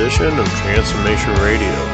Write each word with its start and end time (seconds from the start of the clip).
edition 0.00 0.38
of 0.38 0.48
Transformation 0.54 1.34
Radio. 1.34 1.89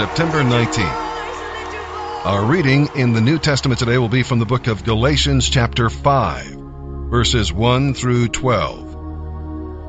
September 0.00 0.42
19th. 0.42 2.24
Our 2.24 2.42
reading 2.46 2.88
in 2.94 3.12
the 3.12 3.20
New 3.20 3.38
Testament 3.38 3.80
today 3.80 3.98
will 3.98 4.08
be 4.08 4.22
from 4.22 4.38
the 4.38 4.46
book 4.46 4.66
of 4.66 4.82
Galatians, 4.82 5.50
chapter 5.50 5.90
5, 5.90 6.46
verses 7.10 7.52
1 7.52 7.92
through 7.92 8.28
12. 8.28 8.96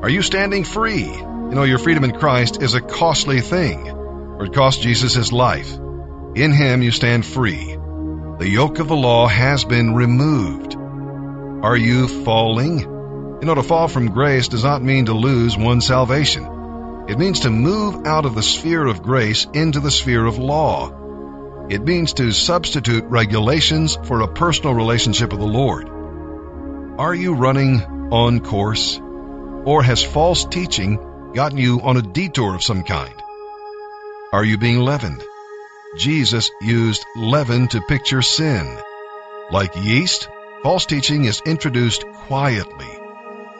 Are 0.02 0.10
you 0.10 0.20
standing 0.20 0.64
free? 0.64 1.06
You 1.06 1.54
know, 1.54 1.62
your 1.62 1.78
freedom 1.78 2.04
in 2.04 2.12
Christ 2.12 2.60
is 2.60 2.74
a 2.74 2.82
costly 2.82 3.40
thing, 3.40 3.86
for 3.86 4.44
it 4.44 4.52
cost 4.52 4.82
Jesus 4.82 5.14
his 5.14 5.32
life. 5.32 5.72
In 6.34 6.52
him 6.52 6.82
you 6.82 6.90
stand 6.90 7.24
free. 7.24 7.74
The 8.38 8.50
yoke 8.50 8.80
of 8.80 8.88
the 8.88 8.94
law 8.94 9.28
has 9.28 9.64
been 9.64 9.94
removed. 9.94 10.76
Are 11.64 11.76
you 11.76 12.06
falling? 12.22 12.80
You 12.80 13.46
know, 13.46 13.54
to 13.54 13.62
fall 13.62 13.88
from 13.88 14.12
grace 14.12 14.48
does 14.48 14.62
not 14.62 14.82
mean 14.82 15.06
to 15.06 15.14
lose 15.14 15.56
one's 15.56 15.86
salvation. 15.86 16.51
It 17.12 17.18
means 17.18 17.40
to 17.40 17.50
move 17.50 18.06
out 18.06 18.24
of 18.24 18.34
the 18.34 18.42
sphere 18.42 18.86
of 18.86 19.02
grace 19.02 19.46
into 19.52 19.80
the 19.80 19.90
sphere 19.90 20.24
of 20.24 20.38
law. 20.38 21.66
It 21.68 21.82
means 21.82 22.14
to 22.14 22.32
substitute 22.32 23.04
regulations 23.04 23.98
for 24.04 24.22
a 24.22 24.32
personal 24.32 24.72
relationship 24.72 25.30
with 25.30 25.40
the 25.40 25.46
Lord. 25.46 25.90
Are 26.98 27.14
you 27.14 27.34
running 27.34 27.82
on 28.10 28.40
course? 28.40 28.98
Or 28.98 29.82
has 29.82 30.02
false 30.02 30.46
teaching 30.46 30.96
gotten 31.34 31.58
you 31.58 31.82
on 31.82 31.98
a 31.98 32.02
detour 32.02 32.54
of 32.54 32.62
some 32.62 32.82
kind? 32.82 33.14
Are 34.32 34.42
you 34.42 34.56
being 34.56 34.80
leavened? 34.80 35.22
Jesus 35.98 36.50
used 36.62 37.04
leaven 37.14 37.68
to 37.68 37.82
picture 37.82 38.22
sin. 38.22 38.78
Like 39.50 39.76
yeast, 39.76 40.30
false 40.62 40.86
teaching 40.86 41.26
is 41.26 41.42
introduced 41.44 42.06
quietly. 42.26 42.88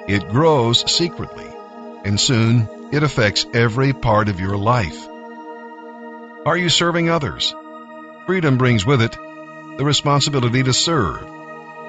It 0.08 0.30
grows 0.30 0.90
secretly, 0.90 1.52
and 2.02 2.18
soon 2.18 2.66
it 2.92 3.02
affects 3.02 3.46
every 3.54 3.92
part 3.92 4.28
of 4.28 4.38
your 4.38 4.56
life. 4.56 5.08
Are 6.44 6.56
you 6.56 6.68
serving 6.68 7.08
others? 7.08 7.54
Freedom 8.26 8.58
brings 8.58 8.84
with 8.84 9.00
it 9.00 9.16
the 9.78 9.84
responsibility 9.84 10.62
to 10.62 10.72
serve. 10.72 11.22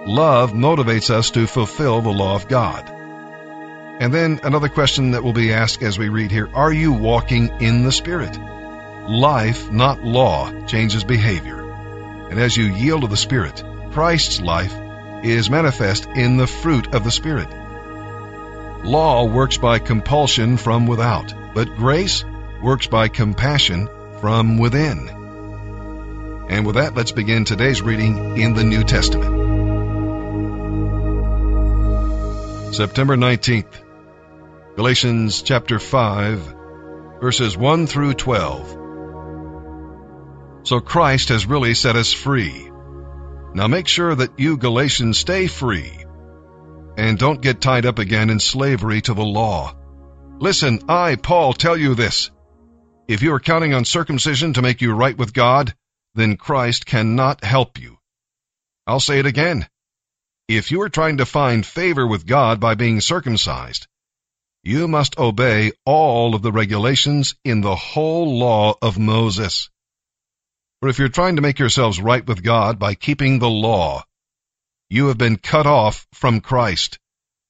Love 0.07 0.53
motivates 0.53 1.10
us 1.10 1.31
to 1.31 1.45
fulfill 1.45 2.01
the 2.01 2.10
law 2.10 2.36
of 2.36 2.48
God. 2.48 2.89
And 4.00 4.13
then 4.13 4.39
another 4.43 4.69
question 4.69 5.12
that 5.12 5.24
will 5.24 5.33
be 5.33 5.53
asked 5.53 5.83
as 5.83 6.00
we 6.00 6.10
read 6.10 6.31
here 6.31 6.50
Are 6.53 6.72
you 6.72 6.93
walking 6.93 7.50
in 7.62 7.83
the 7.83 7.91
Spirit? 7.91 8.38
Life, 9.10 9.69
not 9.72 10.03
law, 10.03 10.51
changes 10.65 11.03
behavior. 11.03 11.69
And 12.29 12.39
as 12.39 12.55
you 12.55 12.65
yield 12.65 13.01
to 13.01 13.07
the 13.07 13.17
Spirit, 13.17 13.63
Christ's 13.91 14.41
life 14.41 14.74
is 15.24 15.50
manifest 15.50 16.05
in 16.05 16.38
the 16.38 16.48
fruit 16.48 16.95
of 16.95 17.03
the 17.03 17.12
Spirit. 17.12 17.62
Law 18.83 19.23
works 19.23 19.57
by 19.57 19.79
compulsion 19.79 20.57
from 20.57 20.87
without, 20.87 21.33
but 21.55 21.77
grace 21.77 22.25
works 22.61 22.85
by 22.85 23.07
compassion 23.07 23.87
from 24.19 24.57
within. 24.57 25.07
And 26.49 26.65
with 26.65 26.75
that, 26.75 26.93
let's 26.93 27.13
begin 27.13 27.45
today's 27.45 27.81
reading 27.81 28.37
in 28.37 28.55
the 28.55 28.65
New 28.65 28.83
Testament. 28.83 29.41
September 32.75 33.15
19th, 33.15 33.73
Galatians 34.75 35.43
chapter 35.43 35.79
5, 35.79 36.55
verses 37.21 37.57
1 37.57 37.87
through 37.87 38.15
12. 38.15 38.79
So 40.63 40.81
Christ 40.81 41.29
has 41.29 41.45
really 41.45 41.73
set 41.73 41.95
us 41.95 42.11
free. 42.11 42.69
Now 43.53 43.67
make 43.67 43.87
sure 43.87 44.13
that 44.13 44.37
you 44.37 44.57
Galatians 44.57 45.17
stay 45.17 45.47
free 45.47 46.02
and 46.97 47.17
don't 47.17 47.41
get 47.41 47.62
tied 47.62 47.85
up 47.85 48.00
again 48.00 48.29
in 48.29 48.39
slavery 48.39 49.01
to 49.01 49.13
the 49.13 49.25
law. 49.25 49.75
Listen, 50.39 50.79
I, 50.89 51.15
Paul, 51.15 51.53
tell 51.53 51.77
you 51.77 51.95
this. 51.95 52.31
If 53.07 53.21
you 53.21 53.33
are 53.33 53.39
counting 53.39 53.73
on 53.73 53.85
circumcision 53.85 54.53
to 54.53 54.62
make 54.62 54.81
you 54.81 54.93
right 54.93 55.17
with 55.17 55.33
God, 55.33 55.73
then 56.15 56.38
Christ 56.38 56.85
cannot 56.85 57.43
help 57.43 57.79
you. 57.79 57.97
I'll 58.85 59.00
say 59.00 59.19
it 59.19 59.25
again. 59.25 59.67
If 60.47 60.71
you 60.71 60.81
are 60.81 60.89
trying 60.89 61.17
to 61.17 61.25
find 61.25 61.65
favor 61.65 62.05
with 62.05 62.25
God 62.25 62.59
by 62.59 62.75
being 62.75 63.01
circumcised, 63.01 63.88
you 64.63 64.88
must 64.88 65.17
obey 65.17 65.71
all 65.85 66.35
of 66.35 66.41
the 66.41 66.51
regulations 66.51 67.35
in 67.43 67.62
the 67.62 67.75
whole 67.75 68.38
law 68.38 68.75
of 68.81 69.00
Moses. 69.00 69.69
For 70.79 70.89
if 70.89 71.00
you're 71.00 71.09
trying 71.09 71.38
to 71.38 71.41
make 71.41 71.59
yourselves 71.59 72.00
right 72.00 72.25
with 72.25 72.43
God 72.43 72.79
by 72.79 72.95
keeping 72.95 73.39
the 73.39 73.50
law, 73.50 74.03
you 74.93 75.07
have 75.07 75.17
been 75.17 75.38
cut 75.38 75.65
off 75.65 76.05
from 76.13 76.39
Christ. 76.39 77.00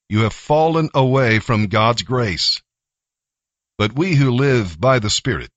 You 0.08 0.22
have 0.22 0.32
fallen 0.32 0.90
away 0.94 1.40
from 1.40 1.68
God's 1.68 2.04
grace. 2.04 2.62
But 3.78 3.92
we 3.92 4.16
who 4.16 4.32
live 4.32 4.80
by 4.80 5.00
the 5.00 5.10
Spirit 5.10 5.52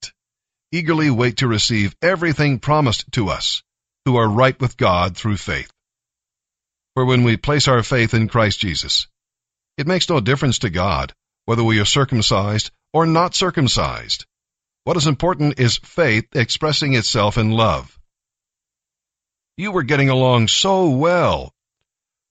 eagerly 0.72 1.10
wait 1.10 1.36
to 1.36 1.46
receive 1.46 1.94
everything 2.02 2.58
promised 2.58 3.04
to 3.12 3.28
us 3.28 3.62
who 4.04 4.16
are 4.16 4.28
right 4.28 4.60
with 4.60 4.76
God 4.76 5.16
through 5.16 5.36
faith. 5.36 5.70
For 6.94 7.04
when 7.04 7.22
we 7.22 7.36
place 7.36 7.68
our 7.68 7.84
faith 7.84 8.14
in 8.14 8.26
Christ 8.26 8.58
Jesus, 8.58 9.06
it 9.78 9.86
makes 9.86 10.08
no 10.08 10.18
difference 10.18 10.58
to 10.60 10.70
God 10.70 11.14
whether 11.44 11.62
we 11.62 11.78
are 11.78 11.84
circumcised 11.84 12.72
or 12.92 13.06
not 13.06 13.36
circumcised. 13.36 14.26
What 14.82 14.96
is 14.96 15.06
important 15.06 15.60
is 15.60 15.76
faith 15.76 16.26
expressing 16.34 16.94
itself 16.94 17.38
in 17.38 17.52
love. 17.52 17.96
You 19.56 19.70
were 19.70 19.84
getting 19.84 20.08
along 20.08 20.48
so 20.48 20.90
well. 20.90 21.52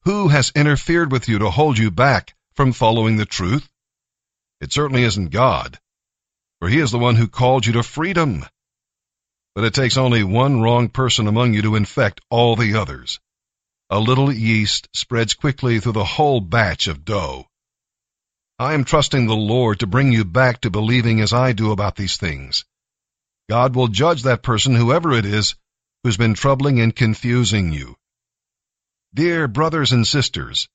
Who 0.06 0.30
has 0.30 0.52
interfered 0.56 1.12
with 1.12 1.28
you 1.28 1.40
to 1.40 1.50
hold 1.50 1.78
you 1.78 1.92
back 1.92 2.34
from 2.54 2.74
following 2.74 3.18
the 3.18 3.26
truth? 3.26 3.68
It 4.62 4.72
certainly 4.72 5.04
isn't 5.04 5.30
God 5.30 5.80
for 6.60 6.70
he 6.70 6.80
is 6.80 6.92
the 6.92 6.98
one 6.98 7.16
who 7.16 7.28
called 7.28 7.66
you 7.66 7.74
to 7.74 7.84
freedom. 7.84 8.46
But 9.54 9.66
it 9.66 9.74
takes 9.74 9.98
only 9.98 10.24
one 10.24 10.62
wrong 10.62 10.90
person 10.90 11.28
among 11.28 11.54
you 11.54 11.62
to 11.64 11.76
infect 11.76 12.22
all 12.30 12.56
the 12.56 12.76
others. 12.76 13.20
A 13.90 14.00
little 14.00 14.32
yeast 14.32 14.90
spreads 14.94 15.34
quickly 15.34 15.80
through 15.80 15.92
the 15.92 16.04
whole 16.04 16.42
batch 16.42 16.88
of 16.88 17.06
dough. 17.06 17.46
I 18.58 18.74
am 18.74 18.86
trusting 18.86 19.28
the 19.28 19.36
Lord 19.36 19.82
to 19.82 19.88
bring 19.88 20.12
you 20.12 20.26
back 20.26 20.62
to 20.62 20.72
believing 20.72 21.22
as 21.22 21.34
I 21.34 21.52
do 21.52 21.72
about 21.72 21.96
these 21.96 22.18
things. 22.18 22.66
God 23.50 23.76
will 23.76 23.88
judge 23.88 24.24
that 24.24 24.42
person, 24.42 24.76
whoever 24.76 25.12
it 25.12 25.26
is, 25.26 25.56
who's 26.04 26.18
been 26.18 26.34
troubling 26.34 26.80
and 26.80 26.96
confusing 26.96 27.74
you. 27.74 27.96
Dear 29.16 29.48
brothers 29.48 29.94
and 29.94 30.06
sisters, 30.06 30.68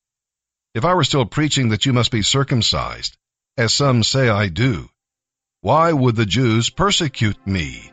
if 0.74 0.86
I 0.86 0.94
were 0.94 1.04
still 1.04 1.26
preaching 1.26 1.68
that 1.68 1.84
you 1.84 1.92
must 1.92 2.10
be 2.10 2.22
circumcised, 2.22 3.18
as 3.58 3.74
some 3.74 4.02
say 4.02 4.30
I 4.30 4.48
do, 4.48 4.88
why 5.60 5.92
would 5.92 6.16
the 6.16 6.24
Jews 6.24 6.70
persecute 6.70 7.36
me? 7.46 7.92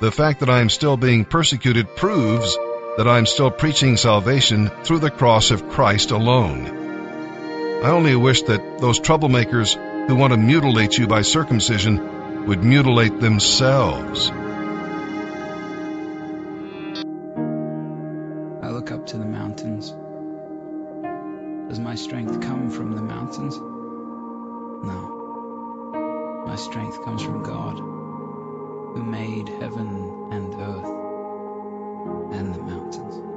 The 0.00 0.10
fact 0.10 0.40
that 0.40 0.50
I 0.50 0.58
am 0.58 0.68
still 0.68 0.96
being 0.96 1.24
persecuted 1.24 1.94
proves 1.94 2.58
that 2.96 3.06
I 3.06 3.18
am 3.18 3.26
still 3.26 3.52
preaching 3.52 3.96
salvation 3.96 4.70
through 4.82 4.98
the 4.98 5.12
cross 5.12 5.52
of 5.52 5.68
Christ 5.68 6.10
alone. 6.10 6.66
I 7.84 7.90
only 7.90 8.16
wish 8.16 8.42
that 8.42 8.80
those 8.80 8.98
troublemakers 8.98 9.76
who 10.08 10.16
want 10.16 10.32
to 10.32 10.36
mutilate 10.36 10.98
you 10.98 11.06
by 11.06 11.22
circumcision 11.22 12.46
would 12.48 12.64
mutilate 12.64 13.20
themselves. 13.20 14.32
Look 18.84 19.00
up 19.00 19.06
to 19.06 19.16
the 19.16 19.24
mountains. 19.24 19.94
Does 21.70 21.80
my 21.80 21.94
strength 21.94 22.42
come 22.42 22.68
from 22.68 22.94
the 22.94 23.00
mountains? 23.00 23.56
No. 24.84 25.14
My 26.46 26.56
strength 26.56 27.02
comes 27.02 27.22
from 27.22 27.42
God, 27.42 27.78
who 27.78 29.02
made 29.02 29.48
heaven 29.48 30.28
and 30.32 30.54
earth 30.54 30.84
and 32.34 32.54
the 32.54 32.62
mountains. 32.62 33.33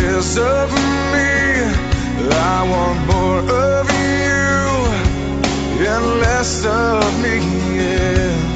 less 0.00 0.36
of 0.38 0.70
me. 1.12 1.30
I 2.30 2.62
want 2.72 2.98
more 3.06 3.40
of 3.40 3.86
you 3.90 4.58
and 5.86 6.04
less 6.20 6.64
of 6.64 7.22
me. 7.22 7.36
Yeah. 7.76 8.48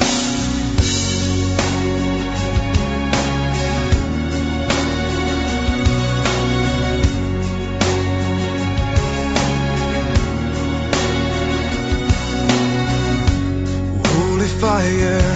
fire 14.63 15.32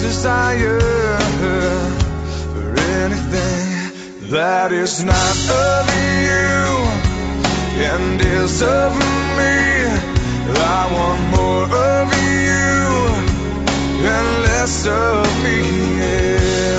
desire 0.00 0.80
for 2.52 2.74
anything 3.04 4.30
that 4.30 4.72
is 4.72 5.04
not 5.04 5.36
of 5.50 5.86
you 6.26 7.10
and 7.84 8.20
is 8.20 8.62
of 8.62 8.92
me. 9.36 9.80
I 10.56 10.82
want 10.96 11.20
more 11.36 11.64
of 11.64 12.08
you 12.14 12.80
and 14.08 14.42
less 14.42 14.86
of 14.86 15.26
me. 15.44 15.58
Yeah. 15.98 16.69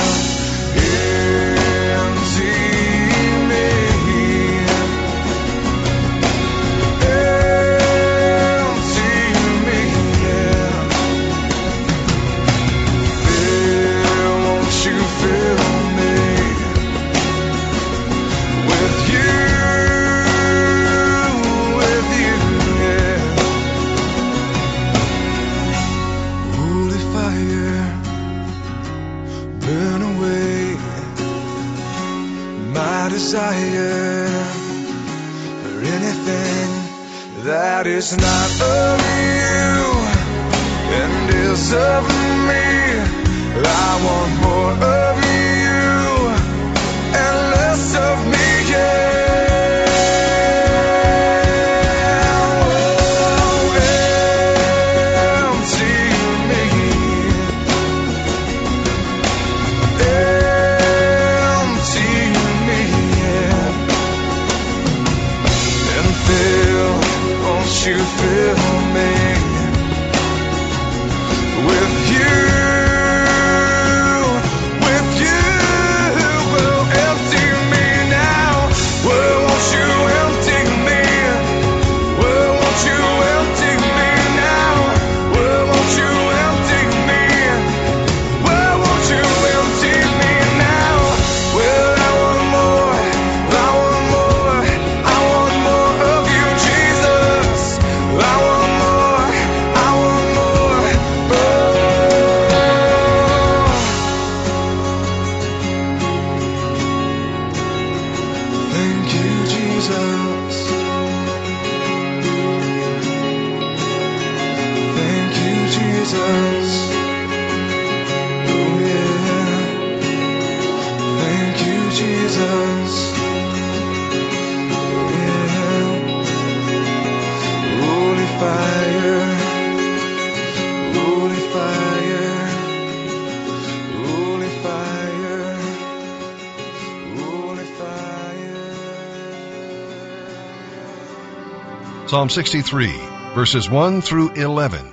Psalm 142.12 142.28
63, 142.28 142.92
verses 143.36 143.70
1 143.70 144.02
through 144.02 144.32
11. 144.32 144.86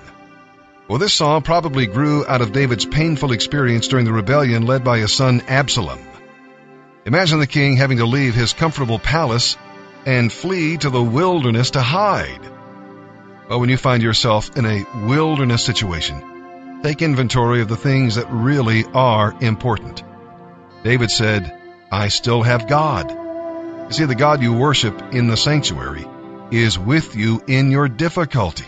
Well, 0.87 1.01
this 1.01 1.15
psalm 1.15 1.43
probably 1.43 1.89
grew 1.89 2.25
out 2.25 2.43
of 2.43 2.53
David's 2.53 2.87
painful 2.87 3.33
experience 3.33 3.89
during 3.89 4.05
the 4.05 4.13
rebellion 4.13 4.67
led 4.67 4.85
by 4.85 5.01
his 5.01 5.13
son 5.13 5.43
Absalom. 5.49 5.99
Imagine 7.07 7.41
the 7.41 7.49
king 7.49 7.77
having 7.77 7.99
to 7.99 8.07
leave 8.07 8.37
his 8.37 8.53
comfortable 8.53 9.01
palace 9.01 9.57
and 10.07 10.33
flee 10.33 10.77
to 10.77 10.91
the 10.91 11.03
wilderness 11.03 11.73
to 11.73 11.81
hide. 11.81 12.39
Well, 13.49 13.59
when 13.59 13.69
you 13.69 13.77
find 13.77 14.01
yourself 14.01 14.57
in 14.57 14.65
a 14.65 14.87
wilderness 15.05 15.65
situation, 15.65 16.81
take 16.85 17.03
inventory 17.03 17.63
of 17.63 17.69
the 17.69 17.77
things 17.77 18.15
that 18.15 18.31
really 18.31 18.85
are 18.95 19.35
important. 19.41 20.05
David 20.85 21.11
said, 21.11 21.53
I 21.91 22.11
still 22.11 22.45
have 22.45 22.69
God. 22.69 23.11
You 23.11 23.93
see, 23.93 24.05
the 24.05 24.15
God 24.15 24.41
you 24.41 24.53
worship 24.53 25.13
in 25.13 25.27
the 25.27 25.37
sanctuary 25.37 26.07
is 26.51 26.79
with 26.79 27.15
you 27.15 27.43
in 27.47 27.71
your 27.71 27.89
difficulty. 27.89 28.67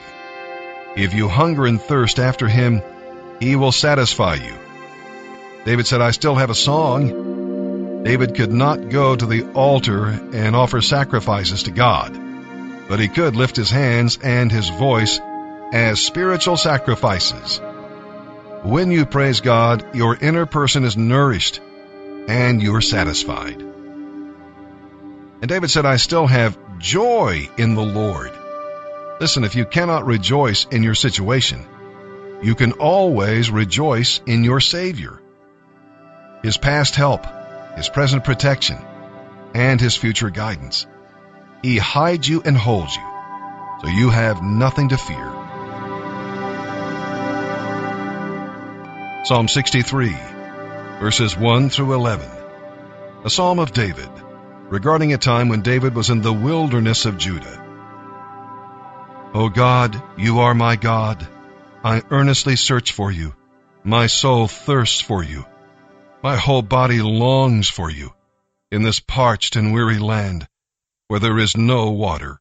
If 0.96 1.14
you 1.14 1.28
hunger 1.28 1.66
and 1.66 1.80
thirst 1.80 2.18
after 2.18 2.48
him, 2.48 2.82
he 3.40 3.56
will 3.56 3.72
satisfy 3.72 4.34
you. 4.34 4.54
David 5.64 5.86
said, 5.86 6.00
I 6.00 6.10
still 6.10 6.34
have 6.34 6.50
a 6.50 6.54
song. 6.54 8.02
David 8.04 8.34
could 8.34 8.52
not 8.52 8.88
go 8.88 9.14
to 9.14 9.26
the 9.26 9.52
altar 9.52 10.06
and 10.06 10.56
offer 10.56 10.80
sacrifices 10.80 11.64
to 11.64 11.70
God, 11.70 12.18
but 12.88 12.98
he 12.98 13.08
could 13.08 13.36
lift 13.36 13.56
his 13.56 13.70
hands 13.70 14.18
and 14.22 14.50
his 14.50 14.68
voice 14.68 15.20
as 15.72 16.00
spiritual 16.00 16.56
sacrifices. 16.56 17.60
When 18.62 18.90
you 18.90 19.06
praise 19.06 19.40
God, 19.40 19.94
your 19.94 20.16
inner 20.16 20.46
person 20.46 20.84
is 20.84 20.96
nourished 20.96 21.60
and 22.28 22.62
you're 22.62 22.80
satisfied. 22.80 23.60
And 25.40 25.48
David 25.48 25.70
said, 25.70 25.86
I 25.86 25.96
still 25.96 26.26
have 26.26 26.58
joy 26.80 27.48
in 27.58 27.74
the 27.74 27.82
Lord. 27.82 28.32
Listen, 29.20 29.44
if 29.44 29.54
you 29.54 29.66
cannot 29.66 30.06
rejoice 30.06 30.64
in 30.64 30.82
your 30.82 30.94
situation, 30.94 31.66
you 32.42 32.54
can 32.54 32.72
always 32.72 33.50
rejoice 33.50 34.20
in 34.26 34.44
your 34.44 34.60
Savior. 34.60 35.20
His 36.42 36.56
past 36.56 36.96
help, 36.96 37.26
His 37.76 37.90
present 37.90 38.24
protection, 38.24 38.78
and 39.54 39.78
His 39.78 39.94
future 39.94 40.30
guidance. 40.30 40.86
He 41.62 41.76
hides 41.76 42.26
you 42.26 42.40
and 42.42 42.56
holds 42.56 42.96
you, 42.96 43.02
so 43.82 43.88
you 43.88 44.08
have 44.08 44.42
nothing 44.42 44.88
to 44.88 44.96
fear. 44.96 45.30
Psalm 49.24 49.48
63, 49.48 50.16
verses 50.98 51.36
1 51.36 51.68
through 51.68 51.92
11. 51.92 52.26
A 53.26 53.28
psalm 53.28 53.58
of 53.58 53.72
David, 53.72 54.08
regarding 54.70 55.12
a 55.12 55.18
time 55.18 55.48
when 55.48 55.62
David 55.62 55.96
was 55.96 56.10
in 56.10 56.22
the 56.22 56.32
wilderness 56.32 57.04
of 57.04 57.18
Judah. 57.18 57.66
O 59.34 59.48
God, 59.48 60.00
you 60.16 60.40
are 60.40 60.54
my 60.54 60.76
God. 60.76 61.26
I 61.82 62.02
earnestly 62.10 62.54
search 62.54 62.92
for 62.92 63.10
you. 63.10 63.34
My 63.82 64.06
soul 64.06 64.46
thirsts 64.46 65.00
for 65.00 65.24
you. 65.24 65.44
My 66.22 66.36
whole 66.36 66.62
body 66.62 67.02
longs 67.02 67.68
for 67.68 67.90
you 67.90 68.12
in 68.70 68.82
this 68.82 69.00
parched 69.00 69.56
and 69.56 69.72
weary 69.72 69.98
land 69.98 70.46
where 71.08 71.18
there 71.20 71.38
is 71.38 71.56
no 71.56 71.90
water. 71.90 72.40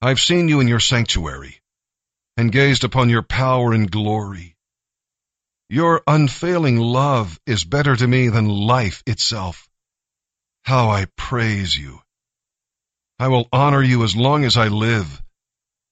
I've 0.00 0.18
seen 0.18 0.48
you 0.48 0.58
in 0.58 0.66
your 0.66 0.80
sanctuary 0.80 1.60
and 2.36 2.50
gazed 2.50 2.82
upon 2.82 3.10
your 3.10 3.22
power 3.22 3.72
and 3.72 3.88
glory. 3.88 4.56
Your 5.68 6.02
unfailing 6.06 6.78
love 6.78 7.38
is 7.46 7.64
better 7.64 7.94
to 7.94 8.06
me 8.06 8.28
than 8.28 8.48
life 8.48 9.04
itself. 9.06 9.68
How 10.64 10.90
I 10.90 11.06
praise 11.16 11.76
you. 11.76 12.00
I 13.18 13.28
will 13.28 13.48
honor 13.52 13.82
you 13.82 14.04
as 14.04 14.14
long 14.14 14.44
as 14.44 14.56
I 14.56 14.68
live, 14.68 15.22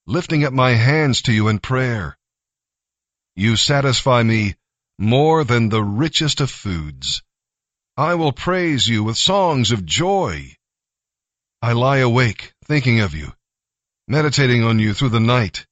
lifting 0.06 0.44
up 0.44 0.52
my 0.52 0.70
hands 0.70 1.22
to 1.22 1.32
you 1.32 1.48
in 1.48 1.58
prayer. 1.58 2.16
You 3.34 3.56
satisfy 3.56 4.22
me 4.22 4.54
more 4.98 5.44
than 5.44 5.68
the 5.68 5.82
richest 5.82 6.40
of 6.40 6.50
foods. 6.50 7.22
I 7.96 8.14
will 8.14 8.32
praise 8.32 8.86
you 8.86 9.02
with 9.02 9.16
songs 9.16 9.72
of 9.72 9.84
joy. 9.84 10.54
I 11.60 11.72
lie 11.72 11.98
awake 11.98 12.52
thinking 12.64 13.00
of 13.00 13.14
you, 13.14 13.32
meditating 14.06 14.62
on 14.62 14.78
you 14.78 14.94
through 14.94 15.10
the 15.10 15.20
night. 15.20 15.66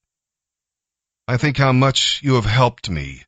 I 1.26 1.36
think 1.36 1.56
how 1.56 1.72
much 1.72 2.20
you 2.22 2.34
have 2.34 2.46
helped 2.46 2.90
me. 2.90 3.24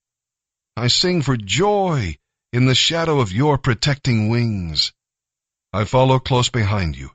I 0.76 0.88
sing 0.88 1.22
for 1.22 1.36
joy 1.36 2.16
in 2.52 2.66
the 2.66 2.74
shadow 2.74 3.20
of 3.20 3.32
your 3.32 3.58
protecting 3.58 4.28
wings. 4.28 4.92
I 5.72 5.84
follow 5.84 6.18
close 6.18 6.48
behind 6.48 6.96
you. 6.96 7.10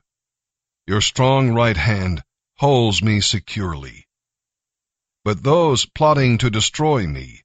Your 0.86 1.02
strong 1.02 1.52
right 1.52 1.76
hand 1.76 2.22
holds 2.56 3.02
me 3.02 3.20
securely. 3.20 4.06
But 5.24 5.42
those 5.42 5.84
plotting 5.84 6.38
to 6.38 6.48
destroy 6.48 7.06
me 7.06 7.42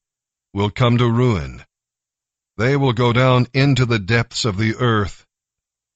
will 0.54 0.70
come 0.70 0.98
to 1.00 1.12
ruin. 1.12 1.66
They 2.58 2.78
will 2.78 2.94
go 2.94 3.12
down 3.12 3.48
into 3.54 3.86
the 3.86 4.00
depths 4.00 4.46
of 4.46 4.58
the 4.58 4.76
earth. 4.76 5.26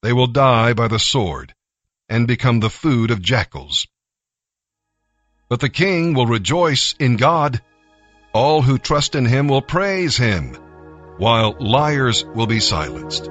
They 0.02 0.12
will 0.12 0.28
die 0.28 0.74
by 0.74 0.90
the 0.90 1.00
sword 1.00 1.56
and 2.10 2.28
become 2.28 2.60
the 2.60 2.70
food 2.70 3.10
of 3.10 3.22
jackals. 3.22 3.88
But 5.48 5.62
the 5.62 5.70
king 5.70 6.14
will 6.14 6.28
rejoice 6.28 6.94
in 7.00 7.16
God. 7.16 7.62
All 8.34 8.62
who 8.62 8.78
trust 8.78 9.16
in 9.16 9.26
him 9.26 9.48
will 9.48 9.62
praise 9.62 10.18
him, 10.18 10.56
while 11.18 11.56
liars 11.60 12.26
will 12.26 12.48
be 12.48 12.60
silenced. 12.60 13.30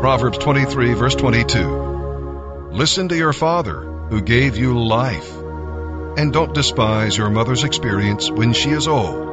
Proverbs 0.00 0.38
23 0.38 0.94
verse 0.94 1.14
22. 1.14 2.70
Listen 2.72 3.10
to 3.10 3.16
your 3.16 3.34
father 3.34 3.80
who 4.08 4.22
gave 4.22 4.56
you 4.56 4.82
life, 4.82 5.30
and 6.16 6.32
don't 6.32 6.54
despise 6.54 7.18
your 7.18 7.28
mother's 7.28 7.64
experience 7.64 8.30
when 8.30 8.54
she 8.54 8.70
is 8.70 8.88
old. 8.88 9.30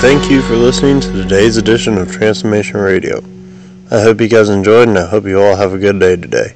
Thank 0.00 0.30
you 0.30 0.40
for 0.40 0.56
listening 0.56 0.98
to 0.98 1.12
today's 1.12 1.58
edition 1.58 1.98
of 1.98 2.10
Transformation 2.10 2.80
Radio. 2.80 3.22
I 3.90 4.00
hope 4.00 4.18
you 4.22 4.28
guys 4.28 4.48
enjoyed 4.48 4.88
and 4.88 4.98
I 4.98 5.06
hope 5.06 5.26
you 5.26 5.38
all 5.38 5.56
have 5.56 5.74
a 5.74 5.78
good 5.78 6.00
day 6.00 6.16
today. 6.16 6.54